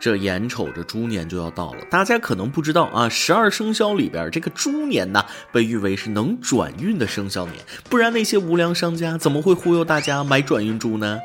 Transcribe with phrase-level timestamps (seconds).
[0.00, 7.56] 这眼瞅着猪年就要到了，大家可能不知道啊，十二生肖里边这个猪年呢，被誉为是能转运的生肖年，
[7.90, 11.18] 不然那些无良商家怎么会忽悠大家买转运猪呢？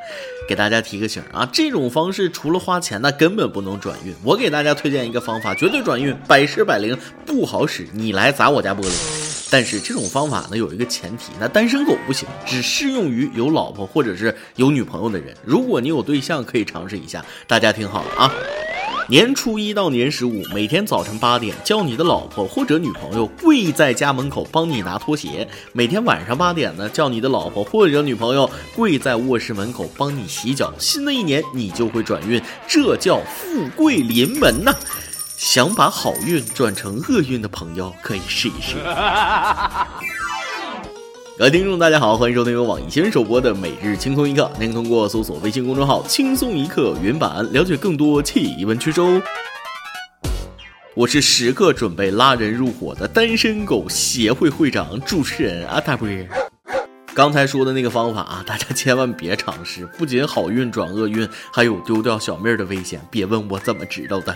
[0.50, 4.14] 给大家提个醒啊，这种方式除了花钱，那根本不能转运。
[4.24, 9.23] 我给大家推荐一个方法，绝对转运，百试百灵，不好使，你来砸我家玻璃。
[9.54, 15.32] 但是这种方法呢，有一个前提，那单身狗不行，只适用于有老婆或者是有女朋友的人。
[15.46, 17.24] 如果你有对象，可以尝试一下。
[17.46, 18.34] 大家听好了啊。
[19.08, 30.74] 年初一到年十五，每天早晨八点叫你的老婆或者女朋友跪在家门口帮你拿拖鞋；每天晚上八点呢，叫你的老婆或者女朋友跪在卧室门口帮你洗脚。
[30.80, 34.74] 新的一年你就会转运，这叫富贵临门呐！
[35.44, 38.78] 想把好运转成厄运的朋友，可以试一试。
[41.38, 44.50] 各位听众，大家好，欢迎收听由网易新闻首播的《每日轻松一刻》。
[44.58, 49.22] 您通过搜索微信公众号“轻松一刻”原版了解更多气温趋势哦。
[50.96, 56.08] 我是时刻准备拉人入伙的单身狗协会会长主持人阿大波。
[57.14, 63.06] 刚才说的那个方法啊，大家千万别尝试，不仅好运转厄运，还有丢掉小命的危险。
[63.12, 64.34] 别问我怎么知道的。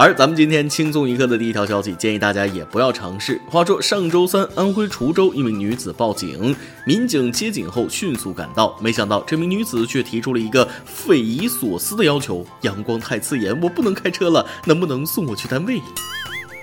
[0.00, 3.40] 而咱们今天轻松一刻的第一条消息，建议大家也不要尝试。
[3.50, 6.54] 话说上周三，安徽滁州一名女子报警，
[6.86, 15.82] 民警接警后迅速赶到，没想到这名女子却提出了一个匪夷所思的要求：阳光太刺眼，我不能开车了，能不能送我去单位？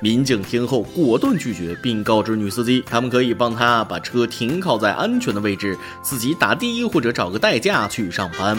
[0.02, 8.58] 民警听后果断拒绝，并告知女司机，他们可以帮她把车停靠在安全的位置，自己打的或者找个代驾去上班。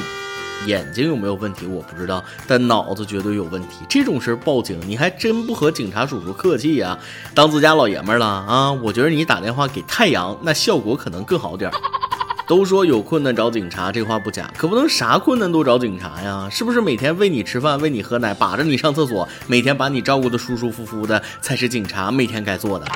[0.64, 3.84] 眼睛有没有问题我不知道，但脑子绝对有问题。
[3.88, 6.98] 这种事报警，你还真不和警察叔叔客气呀？
[7.34, 8.72] 当自家老爷们儿了啊？
[8.72, 11.76] 我觉得你打电话给太阳，那效果可能更好点儿。
[12.48, 16.48] 都说有困难找警察，这话不假，可不能啥困难都找警察呀？
[16.50, 22.86] 是不是每天喂你吃饭、喂你喝奶、把着你上厕所，每天把你照顾的舒舒服服的，才是警察每天该做的？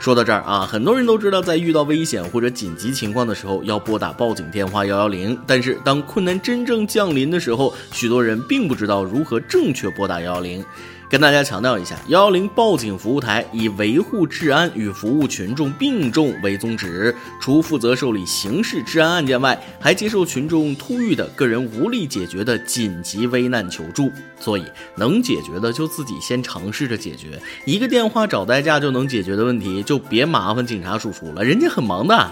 [0.00, 5.38] 说到这儿啊，很多人都知道，在遇到危险或者紧急情况的时候，要拨打报警电话幺幺零。
[5.46, 10.64] 但是当困难真正降临的时候，许多人并不知道如何正确拨打幺幺零。
[11.10, 24.08] 跟大家强调一下，幺幺零报警服务台以维护治安与服务群众并重为宗旨，除负责受理刑事治安案件外，还接受群众突遇的个人无力解决的紧急危难求助。
[24.38, 27.42] 所以，能解决的就自己先尝试着解决。
[27.64, 32.30] 一个电话找代驾就能解决的问题，就别麻烦警察叔叔了，人家很忙的。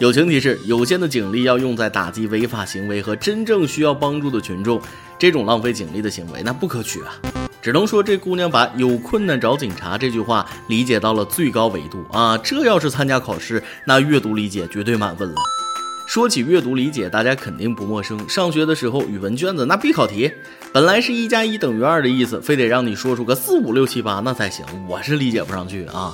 [0.00, 4.82] 友情提示：有限的警力要用在打击违法行为和真正需要帮助的群众，
[5.16, 7.41] 这种浪费警力的行为那不可取啊。
[7.62, 12.36] 只能说这姑娘把“有困难找警察”这句话理解到了最高维度啊！
[12.36, 15.36] 这要是参加考试，那阅读理解绝对满分了。
[16.08, 18.28] 说起阅读理解，大家肯定不陌生。
[18.28, 20.32] 上学的时候，语文卷子那必考题，
[20.72, 26.12] 本来是一加一等于二的意思，非得让你说出个四五六七八那才行，我是理解不上去啊。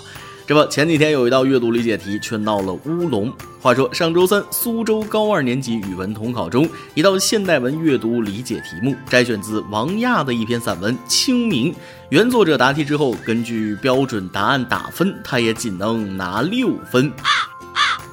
[0.48, 3.30] 这不，前几天有一道阅读理解题却闹了乌龙。
[3.60, 11.70] 话说上周三，苏州高二年级语文统考中，一道现代文阅读理解题目摘选自王亚的一篇散文《清明》，
[12.08, 17.12] 原作者答题之后根据标准答案打分，他也仅能拿六分。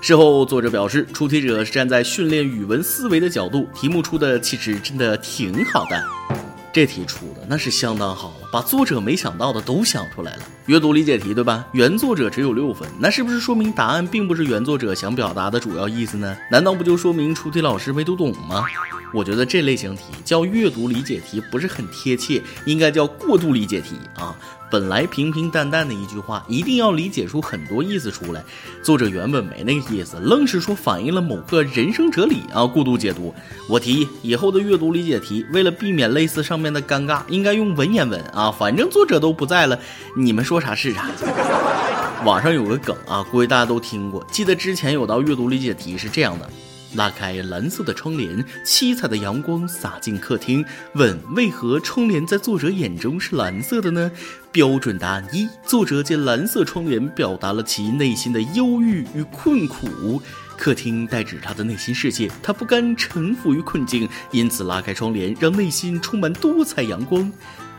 [0.02, 6.04] 事后作者表示，出题者是站在训练语文思维的角度，题目出的其实真的挺好的。
[6.76, 10.44] 这题出的那是相当好了，把作者没想到的都想出来了。
[10.66, 11.66] 阅读理解题对吧？
[11.72, 16.36] 原作者只有六分，那是不是说明答案并不是原作者想表达的主要意思呢？
[16.52, 18.66] 难道不就说明出题老师没读懂吗？
[19.14, 24.36] 我觉得这类型题叫阅读理解题不是很贴切，应该叫过度理解题啊。
[24.72, 28.44] 本来平平淡淡的一句话，一定要理解出很多意思出来。
[28.84, 33.34] 作者原本没那个意思，愣是说反映了某个人生哲理啊，过度解读。
[33.70, 39.80] 我提议以后的阅读理解题，为了避免类似上面的尴尬，应该用文言文啊，反正作者都不在了，
[40.18, 41.10] 你们说啥是啥。
[42.24, 46.50] 网上有个梗啊，估计大家都听过，记得之前有道阅读理解题是这样的。
[46.96, 50.66] 拉开蓝色的窗帘，七彩的阳光洒进客厅。
[50.94, 54.12] 问：为何窗帘在作者眼中是蓝色的呢？
[54.52, 60.22] 标准答案一：作者借蓝色窗帘表达了其内心的忧郁与困苦。
[60.58, 67.30] 客厅代指他的内心世界，他不甘臣服于困境，因此拉开窗帘，让内心充满多彩阳光。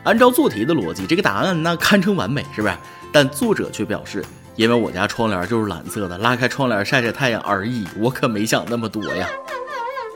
[0.04, 2.74] 按照做题的逻辑，这个答案那堪称完美，是不是？
[3.10, 4.22] 但作者却表示。
[4.56, 9.28] 因为我家窗帘就是蓝色的，拉开窗帘晒晒太阳而已，我可没想那么多呀。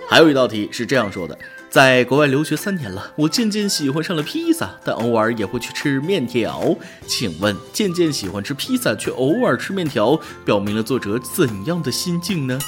[0.08, 1.38] 还有一道题是这样说的：
[1.68, 6.74] 在国外留学三年了，我渐渐喜欢上了披萨，但偶尔也会去吃面条。
[7.06, 12.58] 请问，渐渐喜欢吃披萨却偶尔吃面条，表明了作者怎样的心境呢？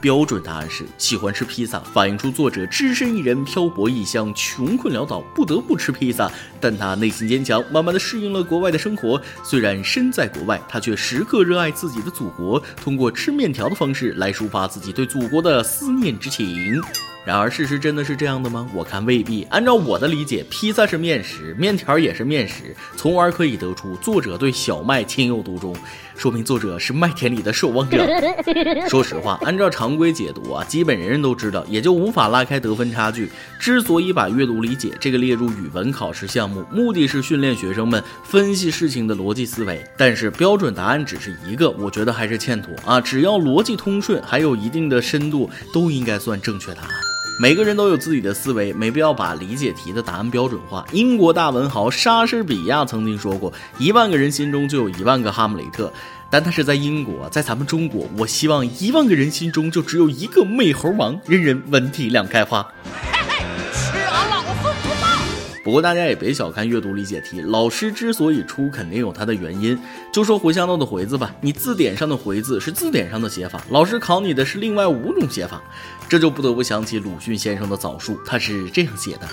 [0.00, 6.30] 标准答案是喜欢吃披萨，反映出作者只身一人漂泊异乡，穷困潦倒，不得不吃披萨。
[6.58, 9.20] 但他内心坚强，慢慢的适应了国外的生活。
[9.44, 16.80] 虽然身在国外，他却时刻热爱自己的祖国，通过吃面条的方式来抒发自己对祖国的思念之情。
[17.22, 18.66] 然而，事实真的是这样的吗？
[18.74, 19.46] 我看未必。
[19.50, 25.76] 按照我的理解，披萨是面食，面条也是面食，从而可以得出作者对小麦情有独钟，
[26.16, 28.04] 说明作者是麦田里的守望者。
[28.88, 33.30] 说实话，按照常规解读啊，基本人人都知道，也就无法拉开得分差距。
[33.58, 39.84] 之所以把阅读理解这个列入语文考试项目，目的是训练学生们分析事情的逻辑思维。
[39.98, 42.98] 但是标准答案只是一个，我觉得还是欠妥啊！
[42.98, 46.90] 只要逻辑通顺，还有一定的深度，都应该算正确答案。
[47.40, 50.84] 每个人都有自己的思维，没必要把理解题的答案标准化。
[50.92, 53.50] 英国大文豪莎士比亚曾经说过
[53.80, 55.90] ：“一万个人心中就有一万个哈姆雷特。”
[56.28, 62.70] 但他是在英国，在咱们中国，我希望一万个人心中就只有一个美猴王，人人文体两开花。
[65.62, 69.78] 不过大家也别小看阅读理解题，老师之所以出，肯定有他的原因。
[70.10, 75.62] 就说茴香豆的茴字吧，你字典上的茴字是字典上的写法，老师考你的是另外五种写法，
[76.08, 79.28] 这就不得不想起鲁迅先生的枣树，他是这样写的：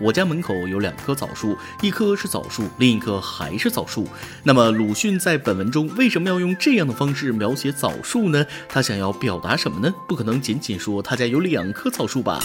[0.00, 4.08] 我家门口有两棵枣树，一棵是枣树，另一棵还是枣树。
[4.42, 8.44] 那么鲁迅在本文中为什么要用这样的方式描写枣树呢？
[8.68, 9.94] 他想要表达什么呢？
[10.08, 12.40] 不可能仅仅说他家有两棵枣树吧？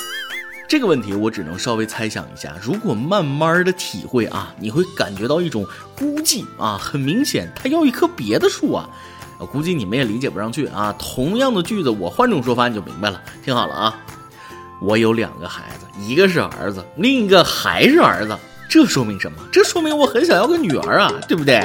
[0.67, 5.65] 这个问题我只能稍微猜想一下，如果慢慢的体会啊，你会感觉到一种
[5.95, 8.89] 孤寂啊，很明显他要一棵别的树啊，
[9.37, 10.93] 我估计你们也理解不上去啊。
[10.97, 13.21] 同样的句子，我换种说法你就明白了。
[13.43, 13.95] 听好了啊，
[14.81, 18.35] 我有两个孩子，一个是儿子，另一个还是儿子，
[18.67, 19.37] 这说明什么？
[19.51, 21.61] 这说明我很想要个女儿啊，对不对？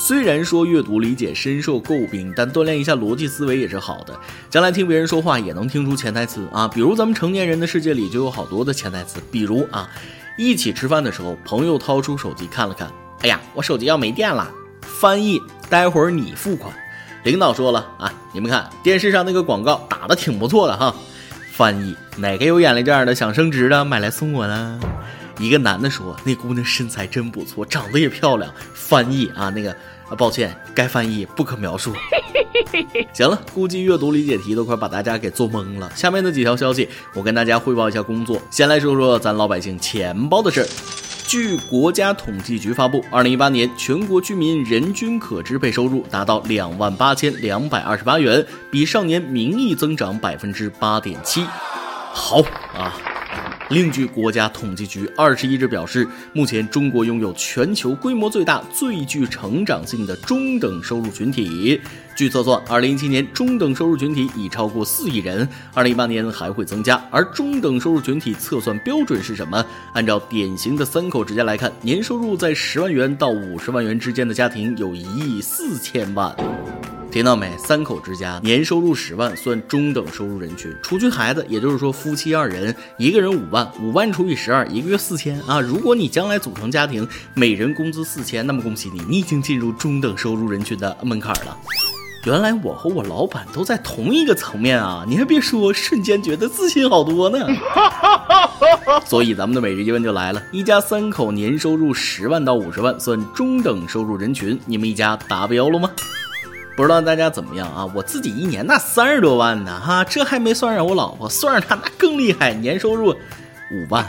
[0.00, 4.16] 虽然说阅读理解深受诟病，但锻炼一下逻辑思维也是好的。
[4.48, 6.68] 将来听别人说话也能听出潜台词啊。
[6.68, 9.90] 比如咱们成年人的世界里就有好多的潜台词，比如啊，
[10.38, 12.88] 一起吃饭的时候，朋友掏出手机看了看，
[13.22, 14.48] 哎呀，我手机要没电了。
[14.82, 16.72] 翻译，待会儿你付款。
[17.24, 20.94] 领导说了啊，你们看电视上那个广告打的挺不错的哈。
[21.50, 24.78] 翻译，哪个有眼力这样的想升职的买来送我呢？
[25.38, 29.70] 一个男的说：“那姑娘身材真不错，长得也漂亮。”翻译啊，那个
[30.08, 31.94] 啊，抱歉，该翻译不可描述。
[33.14, 35.90] 行了，估计阅读理解题都快把大家给做懵了。
[35.94, 38.40] 下面的几条消息，我跟大家汇报一下工作。
[38.50, 40.68] 先来说说咱老百姓钱包的事儿。
[41.26, 51.44] 据国家统计局发布，二零一八年全国居民人均可支配收入达到两万八千两百二十八元，比上年名义增长百分之八点七。
[52.12, 52.40] 好
[52.74, 52.96] 啊。
[53.70, 61.78] 另据国家统计局二十一日表示，目前中国拥有全球规模最大、最具成长性的中等收入群体。
[62.16, 67.02] 据测算，二零一七年中等收入群体已超过四亿人，二零一八年还会增加。
[67.10, 69.62] 而中等收入群体测算标准是什么？
[69.92, 76.34] 按照典型的三口之家来看，年收入在十万元到五十万元之间的家庭有一亿四千万。
[77.10, 77.56] 听到没？
[77.56, 85.58] 三口之家年收入十万算中等收入人群，除去孩子，也就是说夫妻二人，一个人五万，五万除以十二，一个月四千啊！
[85.58, 91.56] 如果你将来组成家庭，每人工资四千，那么恭喜你，你已经进入中等收入人群的门槛了。
[92.24, 95.04] 原来我和我老板都在同一个层面啊！
[95.08, 97.38] 你还别说，瞬间觉得自信好多呢。
[99.06, 105.88] 所以咱们的每日一问就来了：一家三口年收入十万到五十万算中等收入人群，你们一家达标了吗？
[106.78, 107.90] 不知道大家怎么样啊？
[107.92, 114.06] 我自己一年那三十多万呢，哈，这还没算上我老婆，算上她那更厉害，年收入五万。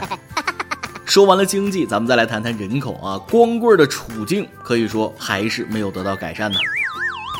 [1.04, 3.18] 说完了经济，咱们再来谈谈人口啊。
[3.28, 6.60] 光棍的处境可以说还是没有得到改善呢。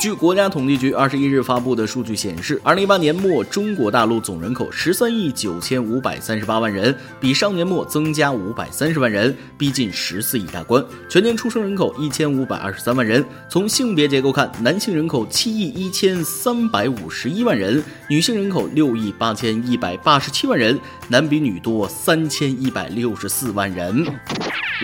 [0.00, 10.82] 据国家统计局二十一日发布的数据显示，二零一八年末中国大陆总人口十三亿九千五百三十八万人，比上年末增加五百三十万人，逼近十四亿大关。
[11.10, 13.22] 全年出生人口一千五百二十三万人。
[13.50, 24.06] 从性别结构看，男性人口七亿一千三百五十一万人，女性人口六亿八千一百八十七万人，男比女多三千一百六十四万人。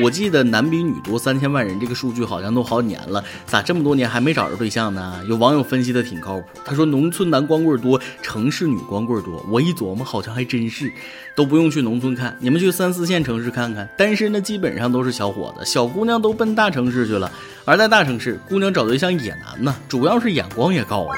[0.02, 5.05] 我记得男比女多三千万人这个数据好像都好几年了，咋这么多年还没找着对象呢？
[5.28, 9.44] 有网友分析的挺靠谱，他说农村男光棍多，城市女光棍多。
[9.50, 10.92] 我一琢磨，好像还真是，
[11.34, 17.30] 都不用去农村看，你们去三四线城市看看，单身的基本上都是小伙子，小姑娘都奔大城市去了。
[17.64, 21.14] 而在大城市，姑娘找对象也难呢，主要是眼光也高了。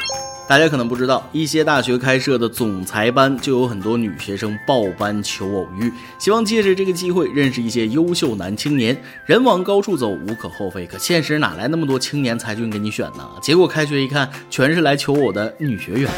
[0.49, 8.99] 大家可能不知道，一些大学开设的总裁班就有很多女学生报班求偶遇，希望借着这个机会认识一些优秀男青年。
[9.27, 13.29] 人往高处走无可厚非，可现实哪来那么多青年才俊给你选呢？
[13.43, 16.11] 结果开学一看，全是来求偶的女学员。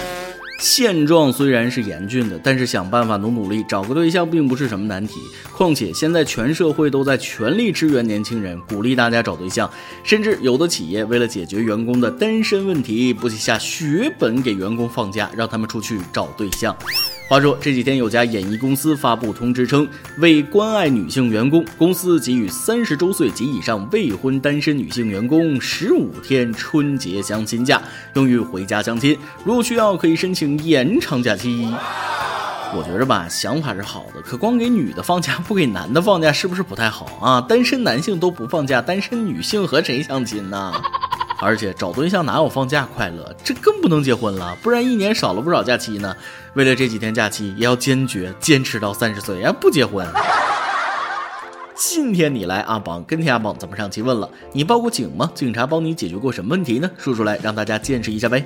[0.61, 5.19] 现状虽然是严峻的，但是想办法努努力找个对象并不是什么难题。
[5.57, 9.69] 况且现在全社会都在全力支援年轻人，鼓励大家找对象，
[10.05, 16.77] 甚至有的企业为了解决员工的单身问题，不惜下血本给员工放假，让他们出去找对象。
[17.31, 27.81] 话说这几天有家演艺公司发布通知称，为关爱女性员工，公司给予三十周岁及以上未婚单身女性员工十五天春节相亲假，
[28.15, 29.17] 用于回家相亲。
[29.45, 31.73] 如果需要可以申请延长假期。
[32.75, 37.41] 我觉着吧，想法是好的，可光给女的放假不给男的放假，是不是不太好啊？
[37.41, 40.73] 单身男性都不放假，单身女性和谁相亲呢？
[41.41, 43.35] 而且找对象哪有放假快乐？
[43.43, 46.15] 这更不能结婚了，不然一年少了不少假期呢。
[46.55, 50.07] 为了这几天假期，也要坚决坚持到三十岁呀，不结婚。
[51.83, 55.33] 今天你来阿榜跟帖阿榜怎么上期问了，你报过警吗？
[55.35, 56.91] 警察帮你解决过什么问题呢？
[56.99, 58.45] 说出来让大家见识一下呗。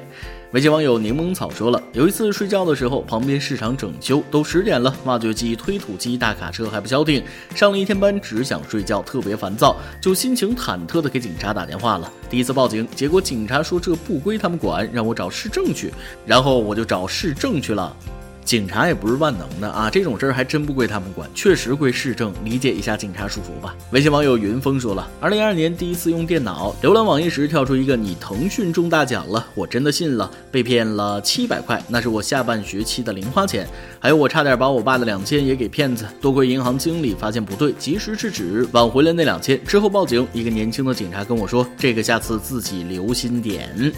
[0.53, 7.25] 微信网友柠檬草说了，有一次睡觉的时候，旁边市场整修，都十点了，挖掘机、推土机、大卡车还不消停，
[7.57, 12.09] 上了一天班，只想睡觉，特别烦躁，就心情忐忑的给警察打电话了。
[12.31, 15.93] 第一次报警，结果警察说这不归他们管，让我找市政去，
[16.25, 17.97] 然后我就找市政去了。
[18.45, 22.33] 警察也不是万能的啊，这种事儿还真不归他们管，确实归市政。
[22.45, 23.75] 理解一下警察叔叔吧。
[23.91, 33.67] 微信网友云峰说了，二零二二年第一次用电脑浏览网页时，跳出一个你腾讯中大奖了，我真的信了，被骗了七百块，那是我下半学期的零花钱。
[33.99, 39.59] 还有我差点把我爸的两千也给骗子，多亏银行经理发现不对，及时制止，挽回了那两千。
[39.65, 43.93] 之后报警，一个年轻的警察跟我说，这个下次自己留心点。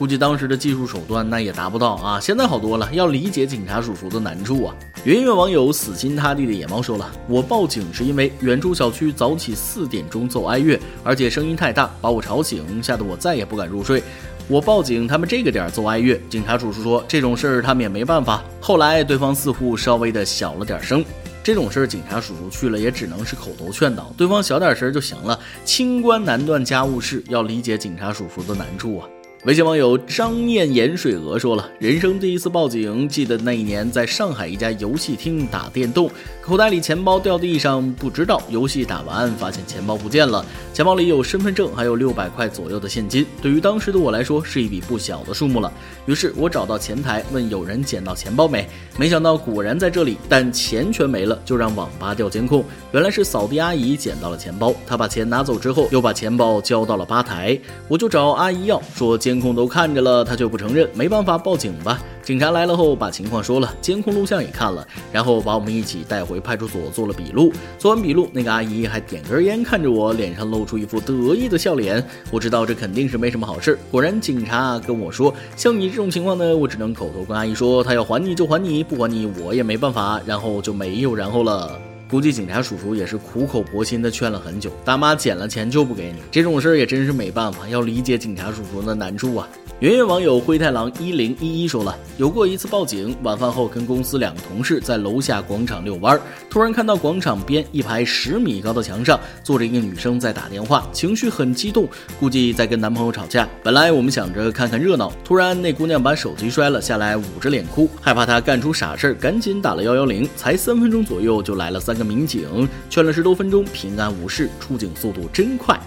[0.00, 2.88] 估计当时的技术手段那也达不到啊，现在好多了。
[2.94, 4.74] 要理解警察叔叔的难处啊。
[5.04, 14.02] 圆圆网友死心塌地的野猫说了，我报警是因为远处小区早起四点钟奏哀乐，而且声音太大，把我吵醒，吓得我再也不敢入睡。
[14.48, 18.42] 我报警，他们这个点奏哀乐，警察叔叔说这种事儿他们也没办法。
[18.58, 21.04] 后来对方似乎稍微的小了点声，
[21.44, 25.38] 这种事儿警察叔叔去了也只能是口头劝导，对方小点声就行了。
[25.66, 29.06] 清官难断家务事，要理解警察叔叔的难处啊。
[29.44, 36.10] 微信网友张念盐水鹅说了，人生第一次报警，记得那一年在上海一家游戏厅打电动，
[36.42, 40.44] 口袋里钱包掉地上，不知道游戏打完发现钱包不见了，
[40.74, 45.72] 钱包里有身份证，还有六百块左右的现金，对于当时的我来说是一笔不小的数目了。
[46.04, 48.68] 于是我找到前台问有人捡到钱包没，
[48.98, 62.02] 没想到果然在这里，但钱全没了，就让网吧调监控，原来是扫地阿姨捡到了钱包，她把钱拿走之后又把钱包交到了吧台，我就找阿姨要说监控都看着了，他却不承认，没办法报警吧。
[62.20, 67.52] 警察来了后把情况说了，监控录像也看了，然后把我们一起带回派出所做了笔录。
[67.78, 72.04] 做完笔录，那个阿姨还点根烟看着我，脸上露出一副得意的笑脸。
[72.32, 73.78] 我知道这肯定是没什么好事。
[73.88, 80.20] 果然，警察跟我说，像你这种情况呢，我只能口头跟阿姨说，他要还你就还你，不还你我也没办法。
[80.26, 81.80] 然后就没有然后了。
[82.10, 89.48] 估计警察叔叔也是苦口婆心的劝了很久，大妈捡了钱就不给你，这种事儿也真是没办法，要理解警察叔叔的难处啊。
[89.80, 96.20] 圆圆网友灰太狼一零一一说了，有过一次报警，晚饭后跟公司两个同事在楼下广场遛弯，
[96.50, 103.48] 突然看到广场边一排十米高的墙上坐着一个女生在打电话，情绪很激动，估计在跟男朋友吵架。
[103.62, 110.28] 本来我们想着看看热闹，突然那姑娘把手机摔了下来，捂着脸哭，害怕她干出傻事儿，赶紧打了幺幺零。
[110.36, 115.80] 才三分钟左右就来了三个民警，劝了十多分钟，平安无事，出警速度真快。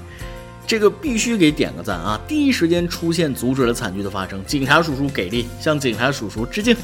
[0.66, 2.20] 这个必须给点个赞啊！
[2.28, 6.76] 第一时间出现，阻止了惨剧的发生，警察叔叔给力，向警察叔叔致敬。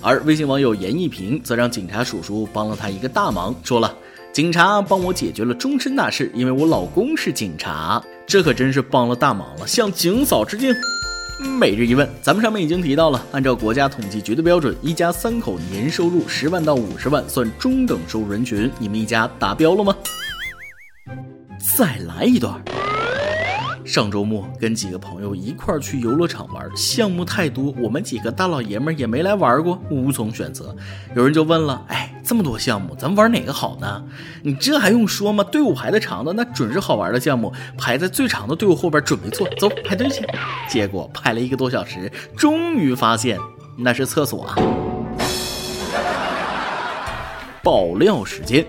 [0.00, 3.94] 而微信网友严一平则让警察叔叔帮了他一个大忙，说了
[4.32, 10.74] ：“警察帮我解决了终身大事，因为我老公是警察，这可真是帮了大忙了，向警嫂致敬。”
[11.58, 19.94] 每日一问，咱们上面已经提到了，按照国家统计局的标准，一家三口年收入十万到五十万算中等收入人群，你们一家达标了吗？
[21.76, 22.60] 再来一段。
[23.88, 30.76] 上周末跟几个朋友一块儿去游乐场玩，项目太多，我们几个大老爷们儿也没来玩过，无从选择。
[31.16, 34.04] 有人就问了：“哎，这么多项目，咱玩哪个好呢？”
[34.44, 35.42] 你这还用说吗？
[35.42, 39.48] 队伍排的长的，那准是好玩的项目，排在最长的队伍后边准没错。
[39.58, 40.22] 走，排队去。
[40.68, 43.38] 结果排了一个多小时，终于发现
[43.78, 44.54] 那是厕所啊。
[47.62, 48.66] 爆料时间。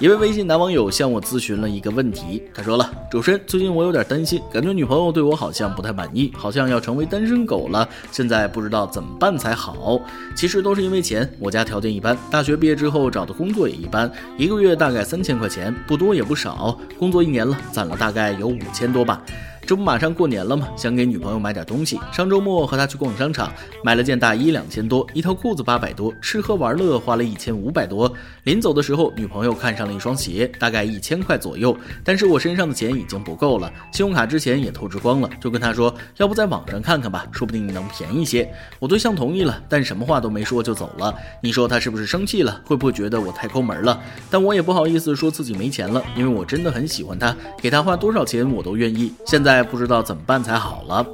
[0.00, 10.00] 一位微信男网友向我咨询了一个问题，他说了：“主持人，最近我有点担心，感觉女朋友对我好像不太满意，好像要成为单身狗了，现在不知道怎么办才好。
[10.36, 19.20] 其实都是因为钱，我家条件一般，大学毕业之后找的工作也一般，一个月大概三千块钱，不多也不少，工作一年了，攒了大概有五千多吧。”
[19.68, 20.66] 这不马上过年了吗？
[20.78, 22.00] 想给女朋友买点东西。
[22.10, 23.52] 上周末和她去逛商场，
[23.84, 28.10] 买了件大衣两千多，一条裤子八百多，吃喝玩乐花了一千五百多。
[28.44, 31.76] 临走的时候，女朋友看上了一双鞋，大概一千块左右。
[32.02, 38.50] 但是我身上的钱已经不够了，信用卡之前也透支光了，就跟她说，要不在网上看看吧，说不定能便宜些。
[38.78, 41.14] 我对象同意了，但什么话都没说就走了。
[41.42, 42.58] 你说她是不是生气了？
[42.64, 44.00] 会不会觉得我太抠门了？
[44.30, 49.12] 但我也不好意思说自己没钱了，因为我真的很喜欢她，给她花多少钱我都愿意。
[49.26, 51.04] 现在还不知道怎么办才好了。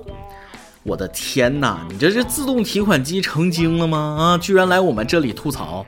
[0.83, 4.37] 我的天哪，你这是自动提款机成精了吗？
[4.37, 5.85] 啊，居然来我们这里吐槽。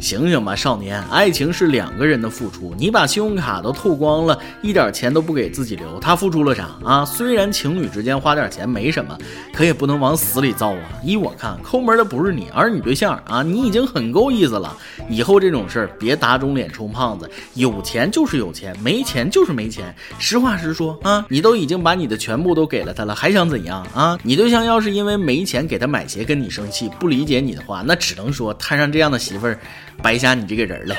[0.00, 1.02] 醒醒吧，少年！
[1.10, 7.04] 爱情是两个人的付出，你把信用卡都透光了，一点钱都不给自己留，他付出了啥啊？
[7.04, 9.16] 虽然情侣之间花点钱没什么，
[9.52, 10.80] 可也不能往死里造啊！
[11.04, 13.42] 依我看，抠门的不是你，而是你对象啊！
[13.42, 14.76] 你已经很够意思了，
[15.08, 21.24] 以后这种事儿别打肿脸充胖子，有钱就是有钱，没钱就是没钱，实话实说啊！
[21.28, 24.18] 你都已经把你的全部都给了他了，还想怎样啊？
[24.22, 29.58] 你对象要是因为没钱给他买鞋跟你生气，不理解你的话，那只能说摊上这样的媳妇儿。
[30.02, 30.94] 白瞎你这个人了。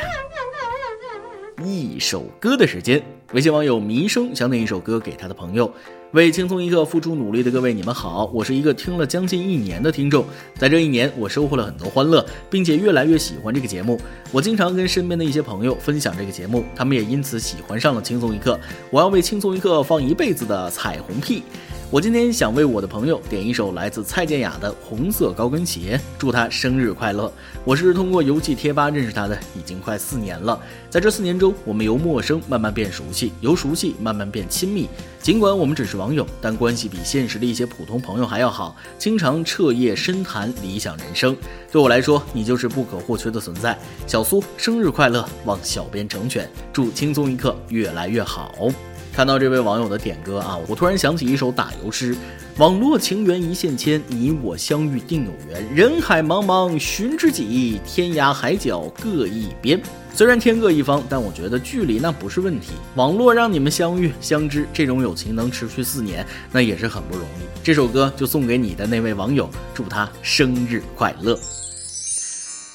[1.64, 3.02] 一首歌的时间，
[3.34, 5.72] 微信网友迷生想点一首歌给他的朋友。
[6.14, 10.26] 为轻松一刻付出努力的各位，你们好，我是一个听了将近一年的听众，
[10.58, 13.98] 在这一年，我收获了很多欢乐，并且越来越喜欢这个节目。
[14.30, 18.60] 我经常跟身边的一些朋友分享这个节目，他们也因此喜欢上了轻松一刻。
[18.90, 21.44] 我要为轻松一刻放一辈子的彩虹屁。
[21.92, 27.30] 我今天想为我的朋友点一首来自蔡健雅的《红色高跟鞋》，祝他生日快乐。
[27.66, 30.58] 我是通过游戏贴吧认识他的，已经快四年了。
[30.90, 34.88] 在这四年中，我们由陌生慢慢变熟悉，由熟悉慢慢变亲密。
[35.22, 41.36] 尽管我们只是网友，但关系比现实的一些普通朋友还要好，经常彻夜深谈理想人生。
[41.74, 43.78] 对我来说，你就是不可或缺的存在。
[44.08, 45.28] 小苏，生日快乐！
[45.44, 48.70] 望小编成全，祝轻松一刻越来越好。
[49.14, 52.16] 看到这位网友的点歌啊，我突然想起一首打油诗：
[52.58, 55.76] 网络情缘一线牵，你我相遇定有缘。
[55.76, 59.80] 人海茫茫寻知己，天涯海角各一边。
[60.14, 62.72] 虽然天各一方，但我觉得距离那不是问题。
[62.96, 67.44] 网络让你们相遇相知，这种友情能持续四年，那也是很不容易。
[67.64, 71.38] 这首歌就送给你的那位网友，祝他生日快乐。